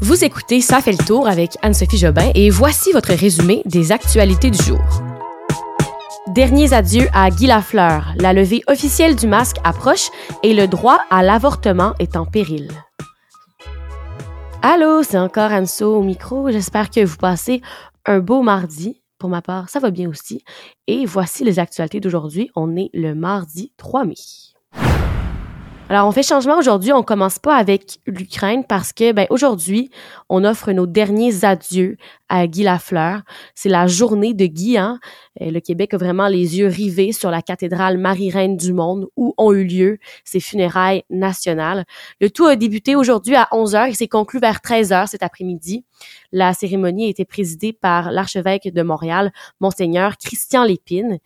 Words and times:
Vous 0.00 0.24
écoutez 0.24 0.60
Ça 0.60 0.80
fait 0.80 0.92
le 0.92 1.04
tour 1.04 1.26
avec 1.26 1.56
Anne-Sophie 1.60 1.98
Jobin 1.98 2.30
et 2.36 2.50
voici 2.50 2.92
votre 2.92 3.12
résumé 3.12 3.62
des 3.64 3.90
actualités 3.90 4.48
du 4.48 4.62
jour. 4.62 4.78
Derniers 6.28 6.72
adieux 6.72 7.08
à 7.12 7.30
Guy 7.30 7.46
Lafleur. 7.46 8.12
La 8.16 8.32
levée 8.32 8.62
officielle 8.68 9.16
du 9.16 9.26
masque 9.26 9.56
approche 9.64 10.10
et 10.44 10.54
le 10.54 10.68
droit 10.68 11.00
à 11.10 11.24
l'avortement 11.24 11.94
est 11.98 12.16
en 12.16 12.26
péril. 12.26 12.70
Allô, 14.62 15.02
c'est 15.02 15.18
encore 15.18 15.50
Anso 15.50 15.96
au 15.96 16.02
micro. 16.04 16.48
J'espère 16.48 16.90
que 16.90 17.04
vous 17.04 17.16
passez 17.16 17.60
un 18.06 18.20
beau 18.20 18.42
mardi. 18.42 19.02
Pour 19.18 19.30
ma 19.30 19.42
part, 19.42 19.68
ça 19.68 19.80
va 19.80 19.90
bien 19.90 20.08
aussi. 20.08 20.44
Et 20.86 21.06
voici 21.06 21.42
les 21.42 21.58
actualités 21.58 21.98
d'aujourd'hui. 21.98 22.52
On 22.54 22.76
est 22.76 22.90
le 22.94 23.16
mardi 23.16 23.72
3 23.78 24.04
mai. 24.04 24.14
Alors, 25.90 26.06
on 26.06 26.12
fait 26.12 26.22
changement 26.22 26.58
aujourd'hui. 26.58 26.92
On 26.92 27.02
commence 27.02 27.38
pas 27.38 27.56
avec 27.56 27.98
l'Ukraine 28.06 28.62
parce 28.62 28.92
que, 28.92 29.12
ben, 29.12 29.26
aujourd'hui, 29.30 29.90
on 30.28 30.44
offre 30.44 30.70
nos 30.72 30.86
derniers 30.86 31.46
adieux 31.46 31.96
à 32.28 32.46
Guy 32.46 32.62
Lafleur. 32.62 33.22
C'est 33.54 33.70
la 33.70 33.86
journée 33.86 34.34
de 34.34 34.44
Guy, 34.44 34.76
hein? 34.76 35.00
Le 35.40 35.60
Québec 35.60 35.94
a 35.94 35.96
vraiment 35.96 36.28
les 36.28 36.58
yeux 36.58 36.66
rivés 36.66 37.12
sur 37.12 37.30
la 37.30 37.40
cathédrale 37.40 37.96
Marie-Reine 37.96 38.58
du 38.58 38.74
Monde 38.74 39.08
où 39.16 39.34
ont 39.38 39.52
eu 39.52 39.64
lieu 39.64 39.98
ses 40.24 40.40
funérailles 40.40 41.04
nationales. 41.08 41.86
Le 42.20 42.28
tout 42.28 42.44
a 42.44 42.56
débuté 42.56 42.94
aujourd'hui 42.94 43.34
à 43.34 43.48
11h 43.52 43.88
et 43.88 43.94
s'est 43.94 44.08
conclu 44.08 44.40
vers 44.40 44.58
13h 44.58 45.06
cet 45.06 45.22
après-midi. 45.22 45.84
La 46.32 46.52
cérémonie 46.52 47.06
a 47.06 47.08
été 47.08 47.24
présidée 47.24 47.72
par 47.72 48.10
l'archevêque 48.10 48.72
de 48.72 48.82
Montréal, 48.82 49.32
Monseigneur 49.60 50.18
Christian 50.18 50.64
Lépine. 50.64 51.18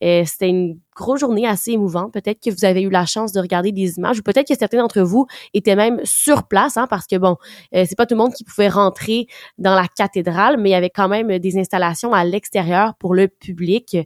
C'était 0.00 0.48
une 0.48 0.78
grosse 0.94 1.20
journée 1.20 1.46
assez 1.46 1.72
émouvante. 1.72 2.12
Peut-être 2.12 2.40
que 2.42 2.50
vous 2.50 2.64
avez 2.64 2.82
eu 2.82 2.90
la 2.90 3.04
chance 3.04 3.32
de 3.32 3.40
regarder 3.40 3.72
des 3.72 3.98
images 3.98 4.18
ou 4.20 4.22
peut-être 4.22 4.48
que 4.48 4.56
certains 4.56 4.78
d'entre 4.78 5.02
vous 5.02 5.26
étaient 5.52 5.76
même 5.76 6.00
sur 6.04 6.46
place, 6.46 6.76
hein, 6.76 6.86
parce 6.88 7.06
que 7.06 7.16
bon, 7.16 7.36
euh, 7.74 7.84
c'est 7.86 7.96
pas 7.96 8.06
tout 8.06 8.14
le 8.14 8.20
monde 8.20 8.32
qui 8.32 8.44
pouvait 8.44 8.68
rentrer 8.68 9.26
dans 9.58 9.74
la 9.74 9.86
cathédrale, 9.88 10.56
mais 10.58 10.70
il 10.70 10.72
y 10.72 10.76
avait 10.76 10.90
quand 10.90 11.08
même 11.08 11.38
des 11.38 11.58
installations 11.58 12.12
à 12.12 12.24
l'extérieur 12.24 12.94
pour 12.98 13.14
le 13.14 13.28
public. 13.28 13.96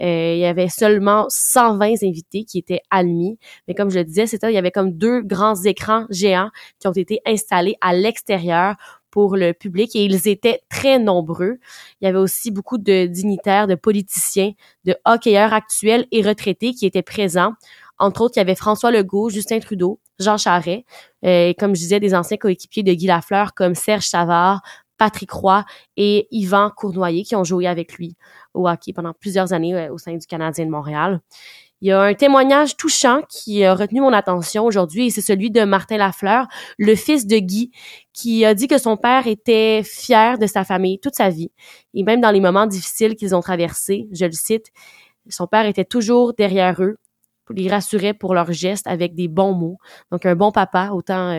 Euh, 0.00 0.32
il 0.34 0.38
y 0.38 0.46
avait 0.46 0.68
seulement 0.68 1.26
120 1.28 2.02
invités 2.02 2.44
qui 2.44 2.58
étaient 2.58 2.82
admis. 2.90 3.38
Mais 3.66 3.74
comme 3.74 3.90
je 3.90 3.98
le 3.98 4.04
disais, 4.04 4.26
c'était 4.26 4.50
il 4.50 4.54
y 4.54 4.58
avait 4.58 4.70
comme 4.70 4.92
deux 4.92 5.22
grands 5.22 5.60
écrans 5.64 6.06
géants 6.10 6.50
qui 6.78 6.88
ont 6.88 6.92
été 6.92 7.20
installés 7.26 7.76
à 7.80 7.92
l'extérieur 7.92 8.76
pour 9.16 9.34
le 9.34 9.54
public 9.54 9.96
et 9.96 10.04
ils 10.04 10.28
étaient 10.28 10.60
très 10.68 10.98
nombreux. 10.98 11.56
Il 12.02 12.04
y 12.04 12.06
avait 12.06 12.18
aussi 12.18 12.50
beaucoup 12.50 12.76
de 12.76 13.06
dignitaires, 13.06 13.66
de 13.66 13.74
politiciens, 13.74 14.52
de 14.84 14.94
hockeyeurs 15.06 15.54
actuels 15.54 16.06
et 16.12 16.20
retraités 16.20 16.74
qui 16.74 16.84
étaient 16.84 17.00
présents. 17.00 17.54
Entre 17.98 18.20
autres, 18.20 18.34
il 18.36 18.40
y 18.40 18.42
avait 18.42 18.54
François 18.54 18.90
Legault, 18.90 19.30
Justin 19.30 19.58
Trudeau, 19.58 20.00
Jean 20.18 20.36
Charest, 20.36 20.84
euh, 21.24 21.48
et 21.48 21.54
comme 21.54 21.74
je 21.74 21.80
disais, 21.80 21.98
des 21.98 22.14
anciens 22.14 22.36
coéquipiers 22.36 22.82
de 22.82 22.92
Guy 22.92 23.06
Lafleur 23.06 23.54
comme 23.54 23.74
Serge 23.74 24.06
Savard, 24.06 24.60
Patrick 24.98 25.30
Roy 25.30 25.64
et 25.96 26.28
Yvan 26.30 26.68
Cournoyer 26.76 27.22
qui 27.22 27.36
ont 27.36 27.44
joué 27.44 27.66
avec 27.66 27.94
lui 27.94 28.16
au 28.52 28.68
hockey 28.68 28.92
pendant 28.92 29.14
plusieurs 29.14 29.54
années 29.54 29.74
euh, 29.74 29.94
au 29.94 29.96
sein 29.96 30.14
du 30.14 30.26
Canadien 30.26 30.66
de 30.66 30.70
Montréal. 30.70 31.22
Il 31.82 31.88
y 31.88 31.92
a 31.92 32.00
un 32.00 32.14
témoignage 32.14 32.76
touchant 32.76 33.20
qui 33.28 33.62
a 33.62 33.74
retenu 33.74 34.00
mon 34.00 34.12
attention 34.14 34.64
aujourd'hui 34.64 35.06
et 35.06 35.10
c'est 35.10 35.20
celui 35.20 35.50
de 35.50 35.62
Martin 35.64 35.98
Lafleur, 35.98 36.46
le 36.78 36.94
fils 36.94 37.26
de 37.26 37.36
Guy, 37.36 37.70
qui 38.14 38.46
a 38.46 38.54
dit 38.54 38.66
que 38.66 38.78
son 38.78 38.96
père 38.96 39.26
était 39.26 39.82
fier 39.84 40.38
de 40.38 40.46
sa 40.46 40.64
famille 40.64 40.98
toute 41.00 41.14
sa 41.14 41.28
vie 41.28 41.50
et 41.92 42.02
même 42.02 42.22
dans 42.22 42.30
les 42.30 42.40
moments 42.40 42.66
difficiles 42.66 43.14
qu'ils 43.14 43.34
ont 43.34 43.40
traversés, 43.40 44.08
je 44.12 44.24
le 44.24 44.32
cite, 44.32 44.68
son 45.28 45.46
père 45.46 45.66
était 45.66 45.84
toujours 45.84 46.32
derrière 46.32 46.82
eux, 46.82 46.96
les 47.50 47.68
rassurait 47.68 48.14
pour 48.14 48.34
leurs 48.34 48.52
gestes 48.52 48.86
avec 48.86 49.14
des 49.14 49.28
bons 49.28 49.52
mots. 49.52 49.78
Donc 50.10 50.24
un 50.24 50.34
bon 50.34 50.52
papa 50.52 50.90
autant 50.92 51.30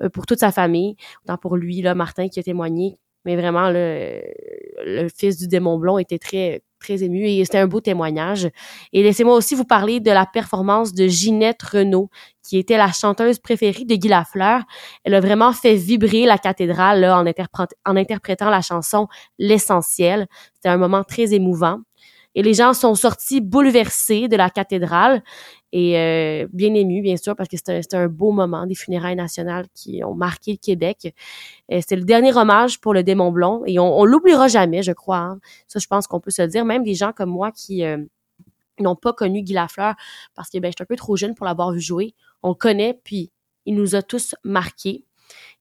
euh, 0.00 0.08
pour 0.10 0.24
toute 0.24 0.38
sa 0.38 0.52
famille, 0.52 0.96
autant 1.24 1.36
pour 1.36 1.56
lui 1.56 1.82
là 1.82 1.94
Martin 1.96 2.28
qui 2.28 2.38
a 2.38 2.42
témoigné 2.44 2.96
mais 3.24 3.36
vraiment 3.36 3.70
le, 3.70 4.22
le 4.84 5.08
fils 5.08 5.38
du 5.38 5.48
démon 5.48 5.78
blond 5.78 5.98
était 5.98 6.18
très 6.18 6.62
très 6.84 7.02
ému 7.02 7.26
et 7.26 7.44
c'était 7.44 7.58
un 7.58 7.66
beau 7.66 7.80
témoignage. 7.80 8.48
Et 8.92 9.02
laissez-moi 9.02 9.34
aussi 9.34 9.54
vous 9.54 9.64
parler 9.64 10.00
de 10.00 10.10
la 10.10 10.26
performance 10.26 10.92
de 10.92 11.06
Ginette 11.06 11.62
Renault, 11.62 12.10
qui 12.42 12.58
était 12.58 12.76
la 12.76 12.92
chanteuse 12.92 13.38
préférée 13.38 13.84
de 13.84 13.94
Guy 13.94 14.08
Lafleur. 14.08 14.62
Elle 15.04 15.14
a 15.14 15.20
vraiment 15.20 15.52
fait 15.52 15.74
vibrer 15.74 16.26
la 16.26 16.38
cathédrale 16.38 17.00
là, 17.00 17.18
en, 17.18 17.24
en 17.24 17.96
interprétant 17.96 18.50
la 18.50 18.60
chanson 18.60 19.08
L'essentiel. 19.38 20.26
C'était 20.54 20.68
un 20.68 20.76
moment 20.76 21.04
très 21.04 21.32
émouvant. 21.32 21.80
Et 22.34 22.42
les 22.42 22.54
gens 22.54 22.74
sont 22.74 22.94
sortis 22.94 23.40
bouleversés 23.40 24.28
de 24.28 24.36
la 24.36 24.50
cathédrale 24.50 25.22
et 25.76 25.98
euh, 25.98 26.46
bien 26.52 26.72
émus, 26.72 27.02
bien 27.02 27.16
sûr, 27.16 27.34
parce 27.34 27.48
que 27.48 27.56
c'était 27.56 27.96
un, 27.96 28.06
beau 28.06 28.30
moment 28.30 28.64
des 28.64 28.76
funérailles 28.76 29.16
nationales 29.16 29.66
qui 29.74 30.04
ont 30.04 30.14
marqué 30.14 30.52
le 30.52 30.58
Québec. 30.58 31.12
C'est 31.68 31.96
le 31.96 32.04
dernier 32.04 32.32
hommage 32.32 32.80
pour 32.80 32.94
le 32.94 33.02
démon 33.02 33.32
blond 33.32 33.64
et 33.66 33.80
on, 33.80 33.98
on 33.98 34.04
l'oubliera 34.04 34.46
jamais, 34.46 34.84
je 34.84 34.92
crois. 34.92 35.18
Hein. 35.18 35.40
Ça, 35.66 35.80
je 35.80 35.88
pense 35.88 36.06
qu'on 36.06 36.20
peut 36.20 36.30
se 36.30 36.42
dire. 36.42 36.64
Même 36.64 36.84
des 36.84 36.94
gens 36.94 37.10
comme 37.12 37.30
moi 37.30 37.50
qui 37.50 37.84
euh, 37.84 37.98
n'ont 38.78 38.94
pas 38.94 39.12
connu 39.12 39.42
Guy 39.42 39.54
Lafleur 39.54 39.96
parce 40.36 40.48
que 40.48 40.58
ben, 40.58 40.68
je 40.68 40.76
suis 40.76 40.82
un 40.82 40.86
peu 40.86 40.94
trop 40.94 41.16
jeune 41.16 41.34
pour 41.34 41.44
l'avoir 41.44 41.72
vu 41.72 41.80
jouer. 41.80 42.14
On 42.44 42.50
le 42.50 42.54
connaît, 42.54 43.00
puis 43.02 43.32
il 43.66 43.74
nous 43.74 43.96
a 43.96 44.02
tous 44.02 44.36
marqués. 44.44 45.04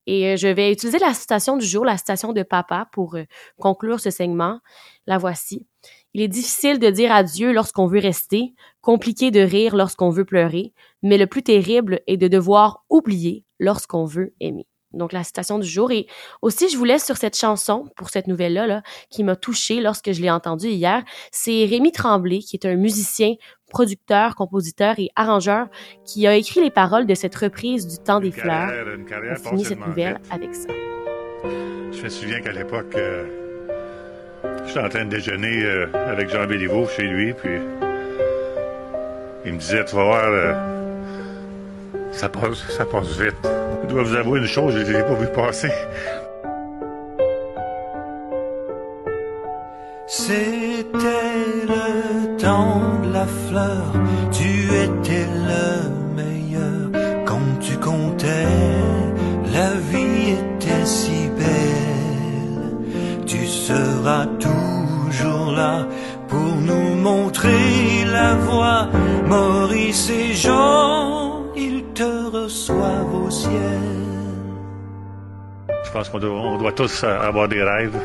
Et 0.05 0.27
euh, 0.27 0.37
je 0.37 0.47
vais 0.47 0.71
utiliser 0.71 0.99
la 0.99 1.13
citation 1.13 1.57
du 1.57 1.65
jour, 1.65 1.85
la 1.85 1.97
citation 1.97 2.33
de 2.33 2.43
papa, 2.43 2.87
pour 2.91 3.17
conclure 3.59 3.99
ce 3.99 4.09
segment. 4.09 4.59
La 5.07 5.17
voici. 5.17 5.67
Il 6.13 6.21
est 6.21 6.27
difficile 6.27 6.79
de 6.79 6.89
dire 6.89 7.11
adieu 7.11 7.51
lorsqu'on 7.51 7.87
veut 7.87 7.99
rester, 7.99 8.53
compliqué 8.81 9.31
de 9.31 9.39
rire 9.39 9.75
lorsqu'on 9.75 10.09
veut 10.09 10.25
pleurer, 10.25 10.73
mais 11.01 11.17
le 11.17 11.27
plus 11.27 11.43
terrible 11.43 12.01
est 12.07 12.17
de 12.17 12.27
devoir 12.27 12.85
oublier 12.89 13.45
lorsqu'on 13.59 14.05
veut 14.05 14.33
aimer. 14.39 14.67
Donc 14.93 15.13
la 15.13 15.23
citation 15.23 15.59
du 15.59 15.67
jour 15.67 15.91
et 15.91 16.07
aussi 16.41 16.69
je 16.69 16.77
vous 16.77 16.85
laisse 16.85 17.05
sur 17.05 17.17
cette 17.17 17.37
chanson 17.37 17.85
pour 17.95 18.09
cette 18.09 18.27
nouvelle 18.27 18.53
là, 18.53 18.67
là 18.67 18.83
qui 19.09 19.23
m'a 19.23 19.35
touchée 19.35 19.81
lorsque 19.81 20.11
je 20.11 20.21
l'ai 20.21 20.31
entendue 20.31 20.69
hier, 20.69 21.03
c'est 21.31 21.65
Rémi 21.65 21.91
Tremblay 21.91 22.39
qui 22.39 22.55
est 22.55 22.65
un 22.65 22.75
musicien, 22.75 23.35
producteur, 23.69 24.35
compositeur 24.35 24.95
et 24.99 25.09
arrangeur 25.15 25.67
qui 26.05 26.27
a 26.27 26.35
écrit 26.35 26.61
les 26.61 26.71
paroles 26.71 27.05
de 27.05 27.15
cette 27.15 27.35
reprise 27.35 27.87
du 27.87 27.97
Temps 28.03 28.19
des 28.19 28.31
fleurs. 28.31 28.71
On 29.09 29.49
finit 29.49 29.65
cette 29.65 29.85
nouvelle 29.85 30.19
avec 30.29 30.53
ça. 30.53 30.67
Je 31.91 32.03
me 32.03 32.09
souviens 32.09 32.41
qu'à 32.41 32.51
l'époque 32.51 32.95
euh, 32.95 33.43
J'étais 34.65 34.79
en 34.79 34.89
train 34.89 35.05
de 35.05 35.09
déjeuner 35.09 35.63
euh, 35.63 35.87
avec 35.93 36.29
Jean 36.29 36.45
Béliveau 36.45 36.87
chez 36.87 37.03
lui, 37.03 37.33
puis 37.33 37.59
il 39.45 39.53
me 39.53 39.57
disait, 39.57 39.83
tu 39.85 39.95
vas 39.95 40.03
voir, 40.03 40.25
euh, 40.25 40.72
ça 42.13 42.29
passe, 42.29 42.59
ça 42.77 42.85
passe 42.85 43.17
vite. 43.19 43.35
Je 43.83 43.87
dois 43.87 44.03
vous 44.03 44.15
avouer 44.15 44.39
une 44.39 44.47
chose, 44.47 44.73
je 44.75 45.01
pas 45.01 45.13
vu 45.15 45.27
passer. 45.27 45.71
C'était 50.07 50.97
le 51.67 52.37
temps 52.37 52.81
de 53.03 53.13
la 53.13 53.25
fleur, 53.25 53.85
tu 54.31 54.49
étais 54.85 55.27
le 55.51 55.89
meilleur 56.15 56.91
quand 57.25 57.59
tu 57.59 57.77
comptais, 57.77 58.47
la 59.53 59.71
vie 59.91 60.33
était 60.39 60.85
si 60.85 61.29
belle, 61.37 63.25
tu 63.25 63.47
seras 63.47 64.27
toujours 64.39 65.51
là 65.51 65.87
pour 66.27 66.55
nous 66.67 66.95
montrer 66.95 68.05
la 68.11 68.35
voie. 68.35 68.87
Maurice 69.25 70.09
et 70.09 70.33
Jean, 70.33 70.72
ciel. 73.33 73.81
Je 75.85 75.91
pense 75.91 76.09
qu'on 76.09 76.19
doit, 76.19 76.31
on 76.31 76.57
doit 76.57 76.71
tous 76.71 77.03
avoir 77.03 77.47
des 77.47 77.63
rêves. 77.63 77.99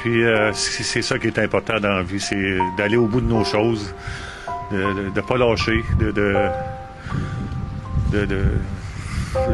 Puis 0.00 0.24
euh, 0.24 0.52
c'est 0.52 1.02
ça 1.02 1.18
qui 1.18 1.28
est 1.28 1.38
important 1.38 1.80
dans 1.80 1.96
la 1.96 2.02
vie, 2.02 2.20
c'est 2.20 2.58
d'aller 2.76 2.96
au 2.96 3.06
bout 3.06 3.20
de 3.20 3.26
nos 3.26 3.44
choses, 3.44 3.94
de 4.70 5.10
ne 5.14 5.20
pas 5.20 5.36
lâcher, 5.38 5.82
de, 5.98 6.50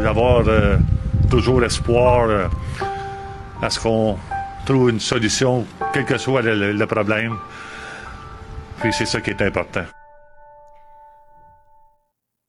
d'avoir 0.03 0.43
euh, 0.49 0.77
toujours 1.31 1.61
l'espoir 1.61 2.29
euh, 2.29 2.47
à 3.63 3.71
ce 3.71 3.79
qu'on 3.81 4.19
trouve 4.67 4.91
une 4.91 5.01
solution, 5.01 5.67
quel 5.93 6.05
que 6.05 6.19
soit 6.19 6.43
le, 6.43 6.87
problème. 6.87 7.37
Puis 8.81 8.93
c'est 8.93 9.07
ça 9.07 9.21
qui 9.21 9.31
est 9.31 9.43
important. 9.43 9.85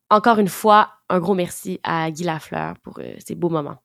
Encore 0.10 0.40
une 0.40 0.50
fois, 0.50 0.90
un 1.12 1.20
gros 1.20 1.34
merci 1.34 1.80
à 1.84 2.10
Guy 2.10 2.24
Lafleur 2.24 2.76
pour 2.84 3.00
euh, 3.00 3.14
ces 3.26 3.36
beaux 3.36 3.50
moments. 3.50 3.76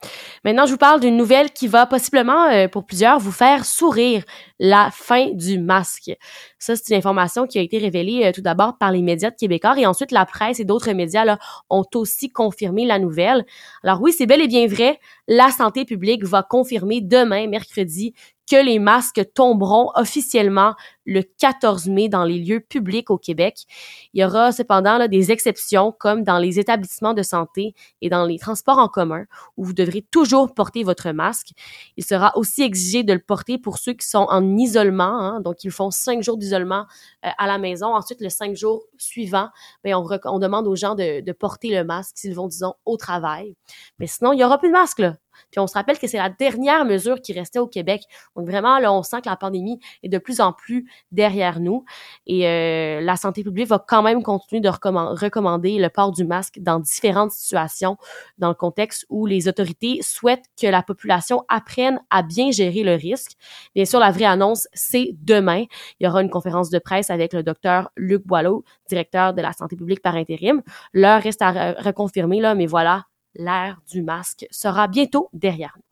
Maintenant, 0.44 0.64
je 0.64 0.72
vous 0.72 0.78
parle 0.78 1.00
d'une 1.00 1.16
nouvelle 1.16 1.50
qui 1.50 1.66
va 1.66 1.84
possiblement, 1.86 2.44
euh, 2.44 2.68
pour 2.68 2.86
plusieurs, 2.86 3.18
vous 3.18 3.32
faire 3.32 3.64
sourire. 3.64 4.22
La 4.58 4.90
fin 4.90 5.32
du 5.32 5.58
masque. 5.58 6.12
Ça, 6.58 6.76
c'est 6.76 6.88
une 6.94 6.98
information 6.98 7.46
qui 7.46 7.58
a 7.58 7.62
été 7.62 7.78
révélée 7.78 8.24
euh, 8.24 8.32
tout 8.32 8.40
d'abord 8.40 8.78
par 8.78 8.92
les 8.92 9.02
médias 9.02 9.30
de 9.30 9.36
Québécois 9.36 9.78
et 9.78 9.86
ensuite 9.86 10.12
la 10.12 10.24
presse 10.24 10.60
et 10.60 10.64
d'autres 10.64 10.92
médias 10.92 11.36
ont 11.68 11.84
aussi 11.94 12.30
confirmé 12.30 12.86
la 12.86 12.98
nouvelle. 12.98 13.44
Alors 13.82 14.00
oui, 14.00 14.12
c'est 14.12 14.26
bel 14.26 14.40
et 14.40 14.48
bien 14.48 14.66
vrai. 14.66 14.98
La 15.28 15.50
santé 15.50 15.84
publique 15.84 16.24
va 16.24 16.42
confirmer 16.42 17.00
demain, 17.00 17.48
mercredi, 17.48 18.14
que 18.48 18.56
les 18.56 18.78
masques 18.78 19.22
tomberont 19.34 19.90
officiellement 19.94 20.74
le 21.04 21.22
14 21.22 21.86
mai 21.88 22.08
dans 22.08 22.24
les 22.24 22.38
lieux 22.38 22.60
publics 22.60 23.10
au 23.10 23.18
Québec. 23.18 23.64
Il 24.12 24.20
y 24.20 24.24
aura 24.24 24.52
cependant 24.52 24.98
là, 24.98 25.08
des 25.08 25.30
exceptions 25.30 25.92
comme 25.92 26.24
dans 26.24 26.38
les 26.38 26.58
établissements 26.58 27.14
de 27.14 27.22
santé 27.22 27.74
et 28.00 28.08
dans 28.08 28.24
les 28.24 28.38
transports 28.38 28.78
en 28.78 28.88
commun 28.88 29.24
où 29.56 29.64
vous 29.64 29.72
devrez 29.72 30.02
toujours 30.10 30.52
porter 30.52 30.82
votre 30.82 31.10
masque. 31.10 31.50
Il 31.96 32.04
sera 32.04 32.36
aussi 32.36 32.62
exigé 32.62 33.04
de 33.04 33.12
le 33.12 33.20
porter 33.20 33.58
pour 33.58 33.78
ceux 33.78 33.92
qui 33.92 34.06
sont 34.06 34.26
en 34.28 34.56
isolement, 34.56 35.20
hein, 35.20 35.40
donc 35.40 35.64
ils 35.64 35.70
font 35.70 35.90
cinq 35.90 36.22
jours 36.22 36.36
d'isolement 36.36 36.86
euh, 37.24 37.30
à 37.38 37.46
la 37.46 37.58
maison. 37.58 37.94
Ensuite, 37.94 38.20
le 38.20 38.28
cinq 38.28 38.56
jours 38.56 38.84
suivant, 38.98 39.48
bien, 39.84 39.98
on, 39.98 40.38
demande 40.38 40.66
aux 40.66 40.76
gens 40.76 40.94
de, 40.94 41.20
de 41.20 41.32
porter 41.32 41.68
le 41.68 41.84
masque 41.84 42.16
s'ils 42.16 42.34
vont, 42.34 42.48
disons, 42.48 42.74
au 42.84 42.96
travail. 42.96 43.54
Mais 43.98 44.06
sinon, 44.06 44.32
il 44.32 44.40
y 44.40 44.44
aura 44.44 44.58
plus 44.58 44.68
de 44.68 44.74
masque 44.74 44.98
là. 44.98 45.16
Puis 45.50 45.60
on 45.60 45.66
se 45.66 45.74
rappelle 45.74 45.98
que 45.98 46.06
c'est 46.06 46.18
la 46.18 46.30
dernière 46.30 46.84
mesure 46.84 47.20
qui 47.20 47.32
restait 47.32 47.58
au 47.58 47.66
Québec. 47.66 48.02
Donc 48.36 48.46
vraiment, 48.46 48.78
là, 48.78 48.92
on 48.92 49.02
sent 49.02 49.20
que 49.22 49.28
la 49.28 49.36
pandémie 49.36 49.80
est 50.02 50.08
de 50.08 50.18
plus 50.18 50.40
en 50.40 50.52
plus 50.52 50.90
derrière 51.12 51.60
nous. 51.60 51.84
Et 52.26 52.46
euh, 52.46 53.00
la 53.00 53.16
santé 53.16 53.42
publique 53.42 53.68
va 53.68 53.78
quand 53.78 54.02
même 54.02 54.22
continuer 54.22 54.60
de 54.60 54.68
recommander 54.68 55.78
le 55.78 55.88
port 55.88 56.12
du 56.12 56.24
masque 56.24 56.58
dans 56.60 56.80
différentes 56.80 57.32
situations, 57.32 57.96
dans 58.38 58.48
le 58.48 58.54
contexte 58.54 59.06
où 59.08 59.26
les 59.26 59.48
autorités 59.48 60.00
souhaitent 60.02 60.46
que 60.60 60.66
la 60.66 60.82
population 60.82 61.44
apprenne 61.48 62.00
à 62.10 62.22
bien 62.22 62.50
gérer 62.50 62.82
le 62.82 62.94
risque. 62.94 63.32
Bien 63.74 63.84
sûr, 63.84 64.00
la 64.00 64.10
vraie 64.10 64.24
annonce, 64.24 64.68
c'est 64.72 65.10
demain. 65.22 65.64
Il 66.00 66.06
y 66.06 66.08
aura 66.08 66.22
une 66.22 66.30
conférence 66.30 66.70
de 66.70 66.78
presse 66.78 67.10
avec 67.10 67.32
le 67.32 67.42
docteur 67.42 67.90
Luc 67.96 68.26
Boileau, 68.26 68.64
directeur 68.88 69.34
de 69.34 69.42
la 69.42 69.52
santé 69.52 69.76
publique 69.76 70.02
par 70.02 70.14
intérim. 70.14 70.62
L'heure 70.92 71.22
reste 71.22 71.42
à 71.42 71.72
reconfirmer, 71.72 72.40
là, 72.40 72.54
mais 72.54 72.66
voilà, 72.66 73.04
l'ère 73.38 73.80
du 73.90 74.02
masque 74.02 74.46
sera 74.50 74.88
bientôt 74.88 75.28
derrière 75.32 75.76
nous. 75.76 75.82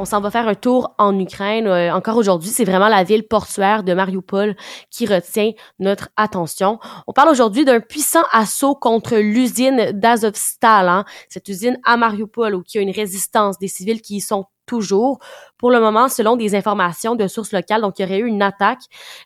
On 0.00 0.04
s'en 0.04 0.20
va 0.20 0.30
faire 0.30 0.46
un 0.46 0.54
tour 0.54 0.94
en 0.98 1.18
Ukraine. 1.18 1.66
Euh, 1.66 1.92
encore 1.92 2.16
aujourd'hui, 2.16 2.50
c'est 2.50 2.64
vraiment 2.64 2.86
la 2.86 3.02
ville 3.02 3.26
portuaire 3.26 3.82
de 3.82 3.94
Mariupol 3.94 4.54
qui 4.90 5.06
retient 5.06 5.50
notre 5.80 6.08
attention. 6.16 6.78
On 7.08 7.12
parle 7.12 7.30
aujourd'hui 7.30 7.64
d'un 7.64 7.80
puissant 7.80 8.22
assaut 8.30 8.76
contre 8.76 9.16
l'usine 9.16 9.90
d'Azovstal, 9.92 10.88
hein. 10.88 11.04
cette 11.28 11.48
usine 11.48 11.78
à 11.84 11.96
Mariupol 11.96 12.54
où 12.54 12.62
il 12.72 12.76
y 12.76 12.78
a 12.78 12.82
une 12.82 12.92
résistance 12.92 13.58
des 13.58 13.66
civils 13.66 14.00
qui 14.00 14.16
y 14.16 14.20
sont 14.20 14.44
toujours. 14.68 15.18
Pour 15.56 15.72
le 15.72 15.80
moment, 15.80 16.08
selon 16.08 16.36
des 16.36 16.54
informations 16.54 17.16
de 17.16 17.26
sources 17.26 17.52
locales, 17.52 17.80
donc 17.80 17.98
il 17.98 18.02
y 18.02 18.04
aurait 18.04 18.18
eu 18.18 18.26
une 18.26 18.42
attaque. 18.42 18.82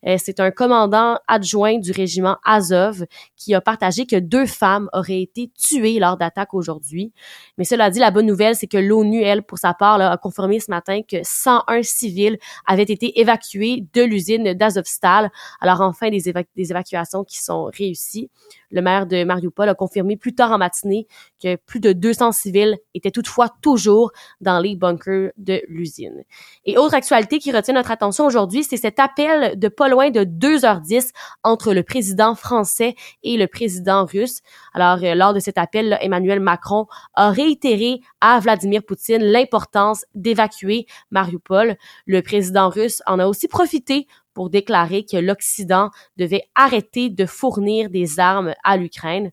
Euh, 0.07 0.17
c'est 0.19 0.41
un 0.41 0.51
commandant 0.51 1.19
adjoint 1.29 1.79
du 1.79 1.93
régiment 1.93 2.39
Azov 2.45 3.05
qui 3.37 3.55
a 3.55 3.61
partagé 3.61 4.07
que 4.07 4.17
deux 4.17 4.47
femmes 4.47 4.89
auraient 4.95 5.21
été 5.21 5.51
tuées 5.61 5.99
lors 5.99 6.17
d'attaques 6.17 6.55
aujourd'hui. 6.55 7.13
Mais 7.59 7.65
cela 7.65 7.91
dit, 7.91 7.99
la 7.99 8.11
bonne 8.11 8.25
nouvelle, 8.27 8.57
c'est 8.57 8.67
que 8.67 8.79
l'ONU, 8.79 9.21
elle, 9.21 9.43
pour 9.43 9.59
sa 9.59 9.75
part, 9.75 10.01
a 10.01 10.17
confirmé 10.17 10.59
ce 10.61 10.71
matin 10.71 11.01
que 11.07 11.17
101 11.23 11.83
civils 11.83 12.39
avaient 12.67 12.83
été 12.83 13.21
évacués 13.21 13.85
de 13.93 14.03
l'usine 14.03 14.55
d'Azovstal. 14.55 15.31
Alors 15.61 15.83
enfin, 15.83 16.09
des, 16.09 16.33
des 16.57 16.71
évacuations 16.71 17.25
qui 17.25 17.43
sont 17.43 17.65
réussies. 17.77 18.31
Le 18.73 18.83
maire 18.83 19.07
de 19.07 19.23
Mariupol 19.23 19.69
a 19.69 19.75
confirmé 19.75 20.17
plus 20.17 20.35
tard 20.35 20.51
en 20.51 20.59
matinée 20.59 21.07
que 21.43 21.57
plus 21.57 21.79
de 21.79 21.93
200 21.93 22.33
civils 22.33 22.79
étaient 22.95 23.11
toutefois 23.11 23.49
toujours 23.61 24.11
dans 24.41 24.59
les 24.59 24.75
bunkers 24.75 25.31
de 25.37 25.63
l'usine. 25.69 26.25
Et 26.65 26.79
autre 26.79 26.95
actualité 26.95 27.39
qui 27.39 27.53
retient 27.53 27.75
notre 27.75 27.91
attention 27.91 28.27
aujourd'hui, 28.27 28.65
c'est 28.65 28.79
cet 28.79 28.99
appel 28.99 29.59
de 29.59 29.69
pas 29.69 29.89
loin 29.89 30.11
de 30.11 30.25
2h10 30.25 31.11
entre 31.43 31.75
le 31.75 31.83
président 31.83 32.35
français 32.35 32.95
et 33.23 33.37
le 33.37 33.47
président 33.47 34.07
russe. 34.07 34.41
Alors, 34.73 34.99
euh, 35.03 35.15
lors 35.15 35.35
de 35.35 35.41
cet 35.41 35.59
appel, 35.59 35.99
Emmanuel 36.01 36.41
Macron 36.41 36.87
a 37.15 37.31
réitéré 37.31 38.01
à 38.21 38.41
Vladimir 38.41 38.83
Poutine 38.83 39.23
l'importance 39.23 40.05
d'évacuer 40.15 40.87
Mariupol. 41.11 41.77
Le 42.07 42.23
président 42.23 42.71
russe 42.71 43.03
en 43.07 43.19
a 43.19 43.27
aussi 43.27 43.49
profité 43.49 44.07
pour 44.35 44.51
déclarer 44.51 45.05
que 45.05 45.17
l'Occident 45.17 45.91
devait 46.17 46.43
arrêter 46.55 47.11
de 47.11 47.27
fournir 47.27 47.91
des 47.91 48.19
armes 48.19 48.55
à 48.65 48.77
l'Ukraine. 48.77 49.31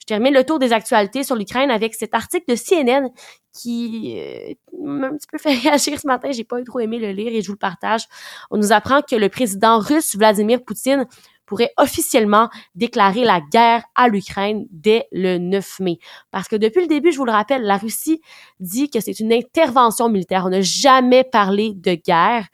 Je 0.00 0.06
termine 0.06 0.34
le 0.34 0.44
tour 0.44 0.58
des 0.58 0.72
actualités 0.72 1.22
sur 1.24 1.36
l'Ukraine 1.36 1.70
avec 1.70 1.94
cet 1.94 2.14
article 2.14 2.44
de 2.48 2.56
CNN 2.56 3.10
qui 3.52 4.18
euh, 4.18 4.54
m'a 4.82 5.08
un 5.08 5.16
petit 5.16 5.26
peu 5.30 5.38
fait 5.38 5.54
réagir 5.68 6.00
ce 6.00 6.06
matin. 6.06 6.30
J'ai 6.32 6.44
pas 6.44 6.62
trop 6.64 6.80
aimé 6.80 6.98
le 6.98 7.12
lire 7.12 7.32
et 7.32 7.42
je 7.42 7.46
vous 7.46 7.54
le 7.54 7.58
partage. 7.58 8.02
On 8.50 8.56
nous 8.56 8.72
apprend 8.72 9.02
que 9.02 9.16
le 9.16 9.28
président 9.28 9.78
russe 9.78 10.16
Vladimir 10.16 10.64
Poutine 10.64 11.06
pourrait 11.50 11.72
officiellement 11.78 12.48
déclarer 12.76 13.24
la 13.24 13.40
guerre 13.40 13.82
à 13.96 14.06
l'Ukraine 14.06 14.66
dès 14.70 15.08
le 15.10 15.36
9 15.38 15.80
mai. 15.80 15.98
Parce 16.30 16.46
que 16.46 16.54
depuis 16.54 16.80
le 16.80 16.86
début, 16.86 17.10
je 17.10 17.16
vous 17.16 17.24
le 17.24 17.32
rappelle, 17.32 17.62
la 17.62 17.76
Russie 17.76 18.20
dit 18.60 18.88
que 18.88 19.00
c'est 19.00 19.18
une 19.18 19.32
intervention 19.32 20.08
militaire. 20.08 20.44
On 20.46 20.50
n'a 20.50 20.60
jamais 20.60 21.24
parlé 21.24 21.72
de 21.74 21.94
guerre. 21.94 22.46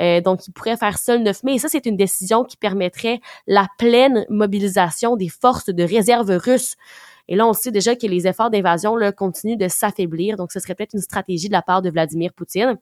Euh, 0.00 0.20
donc, 0.20 0.46
il 0.46 0.52
pourrait 0.52 0.76
faire 0.76 0.98
ça 0.98 1.16
le 1.16 1.24
9 1.24 1.42
mai. 1.42 1.54
Et 1.54 1.58
ça, 1.58 1.68
c'est 1.68 1.84
une 1.84 1.96
décision 1.96 2.44
qui 2.44 2.56
permettrait 2.56 3.20
la 3.48 3.66
pleine 3.76 4.24
mobilisation 4.28 5.16
des 5.16 5.28
forces 5.28 5.70
de 5.70 5.82
réserve 5.82 6.30
russes. 6.30 6.76
Et 7.28 7.36
là, 7.36 7.46
on 7.46 7.52
sait 7.52 7.70
déjà 7.70 7.96
que 7.96 8.06
les 8.06 8.26
efforts 8.26 8.50
d'invasion 8.50 8.96
continuent 9.16 9.56
de 9.56 9.68
s'affaiblir. 9.68 10.36
Donc, 10.36 10.52
ce 10.52 10.60
serait 10.60 10.74
peut-être 10.74 10.94
une 10.94 11.00
stratégie 11.00 11.48
de 11.48 11.52
la 11.52 11.62
part 11.62 11.82
de 11.82 11.90
Vladimir 11.90 12.32
Poutine. 12.32 12.78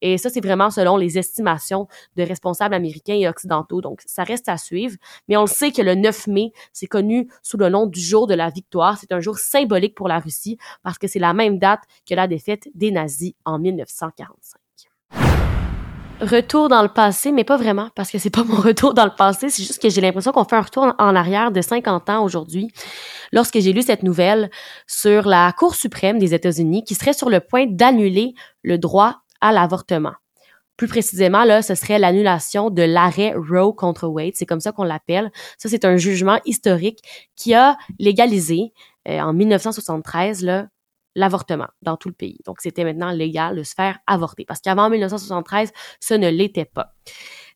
Et 0.00 0.18
ça, 0.18 0.30
c'est 0.30 0.40
vraiment 0.40 0.70
selon 0.70 0.96
les 0.96 1.18
estimations 1.18 1.88
de 2.16 2.22
responsables 2.22 2.74
américains 2.74 3.14
et 3.14 3.28
occidentaux. 3.28 3.80
Donc, 3.80 4.02
ça 4.06 4.22
reste 4.22 4.48
à 4.48 4.56
suivre. 4.56 4.96
Mais 5.26 5.36
on 5.36 5.42
le 5.42 5.48
sait 5.48 5.72
que 5.72 5.82
le 5.82 5.94
9 5.94 6.28
mai, 6.28 6.52
c'est 6.72 6.86
connu 6.86 7.28
sous 7.42 7.56
le 7.56 7.68
nom 7.68 7.86
du 7.86 8.00
jour 8.00 8.26
de 8.26 8.34
la 8.34 8.50
victoire. 8.50 8.98
C'est 8.98 9.12
un 9.12 9.20
jour 9.20 9.38
symbolique 9.38 9.94
pour 9.94 10.08
la 10.08 10.20
Russie 10.20 10.58
parce 10.82 10.98
que 10.98 11.08
c'est 11.08 11.18
la 11.18 11.34
même 11.34 11.58
date 11.58 11.80
que 12.08 12.14
la 12.14 12.28
défaite 12.28 12.68
des 12.74 12.90
nazis 12.90 13.32
en 13.44 13.58
1945 13.58 14.58
retour 16.20 16.68
dans 16.68 16.82
le 16.82 16.88
passé, 16.88 17.32
mais 17.32 17.44
pas 17.44 17.56
vraiment, 17.56 17.90
parce 17.94 18.10
que 18.10 18.18
c'est 18.18 18.30
pas 18.30 18.44
mon 18.48 18.56
retour 18.56 18.94
dans 18.94 19.04
le 19.04 19.14
passé, 19.16 19.50
c'est 19.50 19.62
juste 19.62 19.80
que 19.80 19.88
j'ai 19.88 20.00
l'impression 20.00 20.32
qu'on 20.32 20.44
fait 20.44 20.56
un 20.56 20.62
retour 20.62 20.94
en 20.98 21.16
arrière 21.16 21.50
de 21.50 21.60
50 21.60 22.10
ans 22.10 22.24
aujourd'hui, 22.24 22.70
lorsque 23.32 23.58
j'ai 23.58 23.72
lu 23.72 23.82
cette 23.82 24.02
nouvelle 24.02 24.50
sur 24.86 25.26
la 25.26 25.52
Cour 25.52 25.74
suprême 25.74 26.18
des 26.18 26.34
États-Unis 26.34 26.84
qui 26.84 26.94
serait 26.94 27.12
sur 27.12 27.30
le 27.30 27.40
point 27.40 27.66
d'annuler 27.66 28.34
le 28.62 28.78
droit 28.78 29.22
à 29.40 29.52
l'avortement. 29.52 30.14
Plus 30.76 30.86
précisément, 30.86 31.42
là, 31.42 31.60
ce 31.60 31.74
serait 31.74 31.98
l'annulation 31.98 32.70
de 32.70 32.82
l'arrêt 32.82 33.34
Roe 33.34 33.72
contre 33.72 34.06
Wade. 34.06 34.34
C'est 34.36 34.46
comme 34.46 34.60
ça 34.60 34.70
qu'on 34.70 34.84
l'appelle. 34.84 35.32
Ça, 35.58 35.68
c'est 35.68 35.84
un 35.84 35.96
jugement 35.96 36.38
historique 36.44 37.00
qui 37.34 37.52
a 37.52 37.76
légalisé 37.98 38.72
euh, 39.08 39.18
en 39.18 39.32
1973 39.32 40.44
là, 40.44 40.68
l'avortement 41.16 41.66
dans 41.82 41.96
tout 41.96 42.08
le 42.08 42.14
pays. 42.14 42.38
Donc, 42.46 42.60
c'était 42.60 42.84
maintenant 42.84 43.10
légal 43.10 43.56
de 43.56 43.64
se 43.64 43.74
faire 43.74 43.98
avorter. 44.06 44.44
Parce 44.44 44.60
qu'avant 44.60 44.88
1973, 44.88 45.72
ce 45.98 46.14
ne 46.14 46.28
l'était 46.28 46.64
pas. 46.64 46.94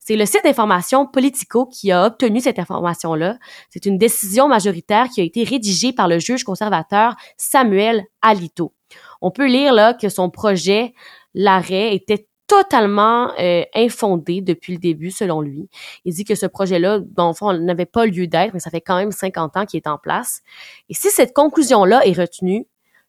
C'est 0.04 0.16
le 0.16 0.26
site 0.26 0.42
d'information 0.42 1.06
Politico 1.06 1.66
qui 1.66 1.92
a 1.92 2.06
obtenu 2.06 2.40
cette 2.40 2.58
information-là. 2.58 3.38
C'est 3.70 3.86
une 3.86 3.98
décision 3.98 4.48
majoritaire 4.48 5.08
qui 5.08 5.20
a 5.20 5.24
été 5.24 5.44
rédigée 5.44 5.92
par 5.92 6.08
le 6.08 6.18
juge 6.18 6.42
conservateur 6.42 7.14
Samuel 7.36 8.02
Alito. 8.20 8.74
On 9.20 9.30
peut 9.30 9.46
lire 9.46 9.72
là 9.72 9.94
que 9.94 10.08
son 10.08 10.28
projet 10.28 10.92
l'arrêt 11.34 11.94
était 11.94 12.26
totalement 12.48 13.30
euh, 13.38 13.62
infondé 13.76 14.40
depuis 14.40 14.72
le 14.72 14.80
début, 14.80 15.12
selon 15.12 15.40
lui. 15.40 15.68
Il 16.04 16.12
dit 16.12 16.24
que 16.24 16.34
ce 16.34 16.46
projet-là, 16.46 16.98
dans 16.98 17.28
le 17.28 17.34
fond, 17.34 17.52
n'avait 17.52 17.86
pas 17.86 18.04
lieu 18.04 18.26
d'être, 18.26 18.54
mais 18.54 18.60
ça 18.60 18.70
fait 18.70 18.80
quand 18.80 18.96
même 18.96 19.12
50 19.12 19.56
ans 19.56 19.66
qu'il 19.66 19.78
est 19.78 19.86
en 19.86 19.98
place. 19.98 20.42
Et 20.88 20.94
si 20.94 21.10
cette 21.10 21.32
conclusion-là 21.32 22.04
est 22.04 22.18
retenue, 22.18 22.66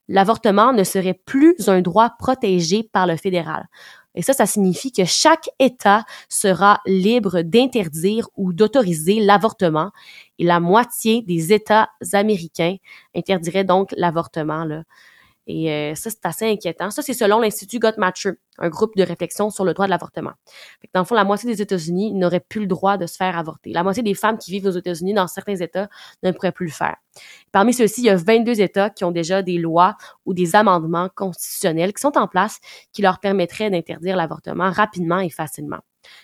l'avortement 0.08 0.74
ne 0.74 0.84
serait 0.84 1.20
plus 1.26 1.56
un 1.68 1.82
droit 1.82 2.12
protégé 2.20 2.84
par 2.84 3.08
le 3.08 3.18
fédéral. 3.18 3.68
Et 4.16 4.22
ça, 4.22 4.34
ça 4.34 4.46
signifie 4.46 4.92
que 4.92 5.06
chaque 5.06 5.50
État 5.60 6.06
sera 6.30 6.82
libre 6.86 7.42
d'interdire 7.42 8.30
ou 8.38 8.54
d'autoriser 8.54 9.20
l'avortement 9.20 9.92
et 10.40 10.46
la 10.46 10.60
moitié 10.60 11.22
des 11.24 11.54
États 11.54 11.90
américains 12.14 12.78
interdiraient 13.16 13.64
donc 13.64 13.94
l'avortement. 13.98 14.66
Et 15.48 15.72
euh, 15.72 15.96
ça, 15.96 16.10
c'est 16.10 16.26
assez 16.26 16.46
inquiétant. 16.46 16.90
Ça, 16.90 17.02
c'est 17.02 17.14
selon 17.14 17.40
l'Institut 17.40 17.80
Gottmacher, 17.80 18.32
un 18.60 18.70
groupe 18.70 18.96
de 18.96 19.04
réflexion 19.04 19.50
sur 19.50 19.66
le 19.66 19.74
droit 19.74 19.86
de 19.86 19.92
l'avortement. 19.92 20.32
Dans 20.94 21.02
le 21.02 21.06
fond, 21.06 21.16
la 21.16 21.26
moitié 21.26 21.50
des 21.50 21.62
États-Unis 21.62 22.14
n'auraient 22.14 22.40
plus 22.40 22.62
le 22.62 22.68
droit 22.68 22.98
de 22.98 23.06
se 23.06 23.18
faire 23.18 23.38
avorter. 23.38 23.72
La 23.74 23.84
moitié 23.84 24.04
des 24.04 24.14
femmes 24.14 24.38
qui 24.38 24.52
vivent 24.52 24.68
aux 24.68 24.72
États-Unis 24.72 25.14
dans 25.14 25.28
certains 25.28 25.56
États 25.56 25.90
ne 26.24 26.32
pourraient 26.32 26.52
plus 26.52 26.68
le 26.68 26.72
faire. 26.72 26.96
Parmi 27.52 27.74
ceux-ci, 27.74 28.02
il 28.02 28.06
y 28.06 28.10
a 28.10 28.16
22 28.16 28.62
États 28.62 28.90
qui 28.90 29.04
ont 29.04 29.12
déjà 29.12 29.42
des 29.42 29.58
lois 29.58 29.98
ou 30.26 30.34
des 30.34 30.56
amendements 30.56 31.10
constitutionnels 31.14 31.94
qui 31.94 32.02
sont 32.02 32.18
en 32.18 32.28
place 32.28 32.60
qui 32.92 33.02
leur 33.02 33.20
permettraient 33.20 33.70
d'interdire 33.70 34.16
l'avortement 34.16 34.72
rapidement 34.72 35.20
et 35.20 35.30
facilement. 35.30 35.80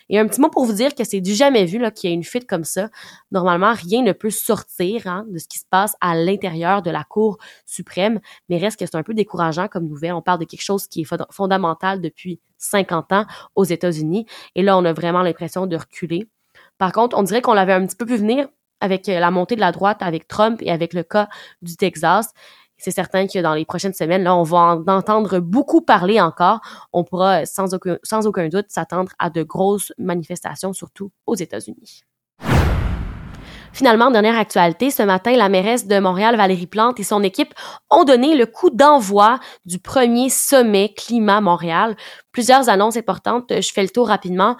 Et 0.08 0.18
un 0.18 0.26
petit 0.26 0.40
mot 0.40 0.48
pour 0.48 0.64
vous 0.64 0.72
dire 0.72 0.94
que 0.94 1.04
c'est 1.04 1.20
du 1.20 1.34
jamais 1.34 1.64
vu 1.64 1.80
qu'il 1.92 2.10
y 2.10 2.12
a 2.12 2.14
une 2.14 2.24
fuite 2.24 2.46
comme 2.46 2.64
ça. 2.64 2.88
Normalement, 3.30 3.72
rien 3.72 4.02
ne 4.02 4.12
peut 4.12 4.30
sortir 4.30 5.06
hein, 5.06 5.24
de 5.28 5.38
ce 5.38 5.46
qui 5.48 5.58
se 5.58 5.66
passe 5.68 5.94
à 6.00 6.14
l'intérieur 6.14 6.82
de 6.82 6.90
la 6.90 7.04
Cour 7.04 7.38
suprême, 7.66 8.20
mais 8.48 8.58
reste 8.58 8.78
que 8.78 8.86
c'est 8.86 8.96
un 8.96 9.02
peu 9.02 9.14
décourageant 9.14 9.68
comme 9.68 9.86
nouvelle. 9.86 10.12
On 10.12 10.22
parle 10.22 10.40
de 10.40 10.44
quelque 10.44 10.62
chose 10.64 10.86
qui 10.86 11.02
est 11.02 11.08
fondamental 11.30 12.00
depuis 12.00 12.40
50 12.58 13.12
ans 13.12 13.24
aux 13.54 13.64
États-Unis, 13.64 14.26
et 14.54 14.62
là, 14.62 14.76
on 14.76 14.84
a 14.84 14.92
vraiment 14.92 15.22
l'impression 15.22 15.66
de 15.66 15.76
reculer. 15.76 16.28
Par 16.78 16.92
contre, 16.92 17.16
on 17.18 17.22
dirait 17.22 17.42
qu'on 17.42 17.54
l'avait 17.54 17.72
un 17.72 17.86
petit 17.86 17.96
peu 17.96 18.06
pu 18.06 18.16
venir 18.16 18.48
avec 18.80 19.06
la 19.06 19.30
montée 19.30 19.56
de 19.56 19.60
la 19.60 19.72
droite, 19.72 19.98
avec 20.00 20.26
Trump 20.26 20.60
et 20.62 20.70
avec 20.70 20.94
le 20.94 21.02
cas 21.02 21.28
du 21.62 21.76
Texas 21.76 22.32
C'est 22.80 22.92
certain 22.92 23.26
que 23.26 23.38
dans 23.40 23.52
les 23.52 23.66
prochaines 23.66 23.92
semaines, 23.92 24.22
là, 24.22 24.34
on 24.34 24.42
va 24.42 24.58
en 24.58 24.84
entendre 24.88 25.38
beaucoup 25.38 25.82
parler 25.82 26.18
encore. 26.18 26.60
On 26.94 27.04
pourra 27.04 27.44
sans 27.44 27.74
aucun, 27.74 27.98
sans 28.02 28.26
aucun 28.26 28.48
doute 28.48 28.66
s'attendre 28.68 29.12
à 29.18 29.28
de 29.28 29.42
grosses 29.42 29.92
manifestations, 29.98 30.72
surtout 30.72 31.10
aux 31.26 31.34
États-Unis. 31.34 32.04
Finalement, 33.72 34.10
dernière 34.10 34.38
actualité, 34.38 34.90
ce 34.90 35.02
matin, 35.02 35.36
la 35.36 35.50
mairesse 35.50 35.86
de 35.86 35.98
Montréal, 35.98 36.36
Valérie 36.36 36.66
Plante 36.66 36.98
et 36.98 37.04
son 37.04 37.22
équipe 37.22 37.54
ont 37.90 38.04
donné 38.04 38.34
le 38.34 38.46
coup 38.46 38.70
d'envoi 38.70 39.38
du 39.66 39.78
premier 39.78 40.30
sommet 40.30 40.94
Climat 40.96 41.40
Montréal. 41.40 41.96
Plusieurs 42.32 42.68
annonces 42.70 42.96
importantes, 42.96 43.52
je 43.60 43.72
fais 43.72 43.82
le 43.82 43.90
tour 43.90 44.08
rapidement. 44.08 44.56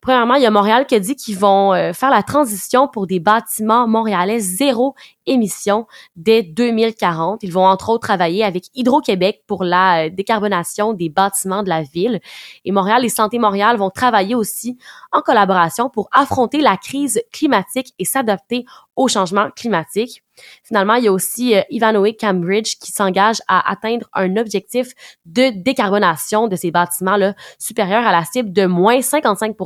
Premièrement, 0.00 0.34
il 0.34 0.42
y 0.42 0.46
a 0.46 0.50
Montréal 0.50 0.86
qui 0.86 0.94
a 0.94 1.00
dit 1.00 1.14
qu'ils 1.14 1.38
vont 1.38 1.74
euh, 1.74 1.92
faire 1.92 2.08
la 2.08 2.22
transition 2.22 2.88
pour 2.88 3.06
des 3.06 3.20
bâtiments 3.20 3.86
montréalais 3.86 4.38
zéro 4.38 4.94
émission 5.26 5.86
dès 6.16 6.42
2040. 6.42 7.42
Ils 7.42 7.52
vont 7.52 7.66
entre 7.66 7.90
autres 7.90 8.06
travailler 8.06 8.42
avec 8.42 8.68
Hydro-Québec 8.74 9.42
pour 9.46 9.62
la 9.62 10.06
euh, 10.06 10.10
décarbonation 10.10 10.94
des 10.94 11.10
bâtiments 11.10 11.62
de 11.62 11.68
la 11.68 11.82
ville. 11.82 12.20
Et 12.64 12.72
Montréal 12.72 13.04
et 13.04 13.10
Santé 13.10 13.38
Montréal 13.38 13.76
vont 13.76 13.90
travailler 13.90 14.34
aussi 14.34 14.78
en 15.12 15.20
collaboration 15.20 15.90
pour 15.90 16.08
affronter 16.12 16.62
la 16.62 16.78
crise 16.78 17.22
climatique 17.30 17.92
et 17.98 18.06
s'adapter 18.06 18.64
au 19.00 19.08
changement 19.08 19.48
climatique. 19.56 20.22
Finalement, 20.62 20.94
il 20.94 21.04
y 21.04 21.08
a 21.08 21.12
aussi 21.12 21.56
euh, 21.56 21.62
Ivanhoe 21.70 22.12
Cambridge 22.20 22.76
qui 22.78 22.92
s'engage 22.92 23.38
à 23.48 23.70
atteindre 23.70 24.06
un 24.12 24.36
objectif 24.36 24.92
de 25.24 25.50
décarbonation 25.62 26.48
de 26.48 26.56
ces 26.56 26.70
bâtiments-là 26.70 27.34
supérieur 27.58 28.06
à 28.06 28.12
la 28.12 28.24
cible 28.26 28.52
de 28.52 28.66
moins 28.66 29.00
55 29.00 29.56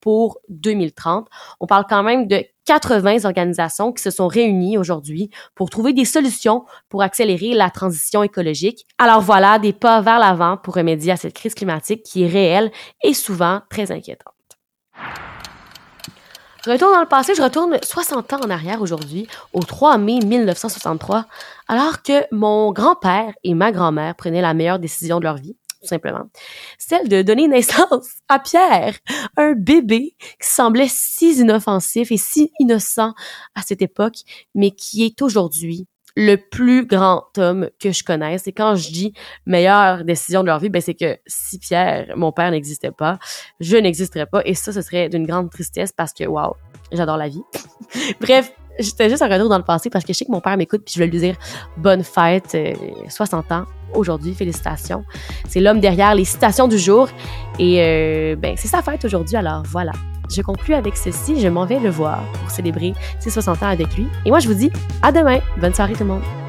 pour 0.00 0.38
2030. 0.48 1.26
On 1.58 1.66
parle 1.66 1.86
quand 1.88 2.04
même 2.04 2.28
de 2.28 2.44
80 2.66 3.24
organisations 3.24 3.92
qui 3.92 4.00
se 4.00 4.10
sont 4.12 4.28
réunies 4.28 4.78
aujourd'hui 4.78 5.30
pour 5.56 5.68
trouver 5.68 5.92
des 5.92 6.04
solutions 6.04 6.64
pour 6.88 7.02
accélérer 7.02 7.54
la 7.54 7.68
transition 7.68 8.22
écologique. 8.22 8.86
Alors 8.98 9.22
voilà, 9.22 9.58
des 9.58 9.72
pas 9.72 10.00
vers 10.02 10.20
l'avant 10.20 10.56
pour 10.56 10.74
remédier 10.76 11.10
à 11.10 11.16
cette 11.16 11.34
crise 11.34 11.54
climatique 11.54 12.04
qui 12.04 12.22
est 12.22 12.28
réelle 12.28 12.70
et 13.02 13.14
souvent 13.14 13.60
très 13.68 13.90
inquiétante. 13.90 14.34
Retour 16.64 16.92
dans 16.92 17.00
le 17.00 17.08
passé, 17.08 17.34
je 17.34 17.42
retourne 17.42 17.76
60 17.82 18.34
ans 18.34 18.40
en 18.44 18.50
arrière 18.50 18.82
aujourd'hui, 18.82 19.26
au 19.52 19.60
3 19.60 19.98
mai 19.98 20.20
1963, 20.20 21.26
alors 21.66 22.02
que 22.02 22.24
mon 22.30 22.70
grand-père 22.70 23.34
et 23.42 23.54
ma 23.54 23.72
grand-mère 23.72 24.14
prenaient 24.14 24.40
la 24.40 24.54
meilleure 24.54 24.78
décision 24.78 25.18
de 25.18 25.24
leur 25.24 25.38
vie, 25.38 25.56
tout 25.80 25.88
simplement, 25.88 26.30
celle 26.78 27.08
de 27.08 27.22
donner 27.22 27.48
naissance 27.48 28.10
à 28.28 28.38
Pierre, 28.38 28.94
un 29.36 29.54
bébé 29.54 30.14
qui 30.40 30.48
semblait 30.48 30.86
si 30.88 31.32
inoffensif 31.32 32.12
et 32.12 32.16
si 32.16 32.52
innocent 32.60 33.12
à 33.56 33.62
cette 33.62 33.82
époque, 33.82 34.18
mais 34.54 34.70
qui 34.70 35.04
est 35.04 35.20
aujourd'hui 35.20 35.88
le 36.16 36.36
plus 36.36 36.86
grand 36.86 37.24
homme 37.38 37.68
que 37.80 37.92
je 37.92 38.04
connaisse. 38.04 38.46
Et 38.46 38.52
quand 38.52 38.74
je 38.76 38.90
dis 38.90 39.12
meilleure 39.46 40.04
décision 40.04 40.42
de 40.42 40.46
leur 40.46 40.58
vie, 40.58 40.68
ben 40.68 40.82
c'est 40.82 40.94
que 40.94 41.18
si 41.26 41.58
Pierre, 41.58 42.12
mon 42.16 42.32
père, 42.32 42.50
n'existait 42.50 42.90
pas, 42.90 43.18
je 43.60 43.76
n'existerais 43.76 44.26
pas. 44.26 44.42
Et 44.44 44.54
ça, 44.54 44.72
ce 44.72 44.82
serait 44.82 45.08
d'une 45.08 45.26
grande 45.26 45.50
tristesse 45.50 45.92
parce 45.92 46.12
que, 46.12 46.24
waouh, 46.24 46.54
j'adore 46.92 47.16
la 47.16 47.28
vie. 47.28 47.42
Bref, 48.20 48.52
j'étais 48.78 49.08
juste 49.08 49.22
un 49.22 49.28
retour 49.28 49.48
dans 49.48 49.58
le 49.58 49.64
passé 49.64 49.90
parce 49.90 50.04
que 50.04 50.12
je 50.12 50.18
sais 50.18 50.24
que 50.24 50.32
mon 50.32 50.40
père 50.40 50.56
m'écoute 50.56 50.82
puis 50.84 50.94
je 50.94 50.98
voulais 50.98 51.10
lui 51.10 51.18
dire 51.18 51.36
bonne 51.76 52.02
fête, 52.02 52.56
60 53.08 53.44
euh, 53.50 53.54
ans 53.54 53.64
aujourd'hui, 53.94 54.34
félicitations. 54.34 55.04
C'est 55.48 55.60
l'homme 55.60 55.80
derrière 55.80 56.14
les 56.14 56.24
citations 56.24 56.68
du 56.68 56.78
jour 56.78 57.08
et 57.58 57.82
euh, 57.82 58.36
ben 58.36 58.54
c'est 58.56 58.68
sa 58.68 58.82
fête 58.82 59.04
aujourd'hui 59.04 59.36
alors 59.36 59.62
voilà. 59.66 59.92
Je 60.34 60.40
conclue 60.40 60.74
avec 60.74 60.96
ceci, 60.96 61.40
je 61.40 61.48
m'en 61.48 61.66
vais 61.66 61.78
le 61.78 61.90
voir 61.90 62.22
pour 62.32 62.50
célébrer 62.50 62.94
ses 63.20 63.28
60 63.28 63.62
ans 63.62 63.68
avec 63.68 63.94
lui. 63.96 64.06
Et 64.24 64.30
moi 64.30 64.38
je 64.38 64.48
vous 64.48 64.54
dis 64.54 64.70
à 65.02 65.12
demain. 65.12 65.40
Bonne 65.60 65.74
soirée 65.74 65.92
tout 65.92 66.04
le 66.04 66.06
monde. 66.06 66.41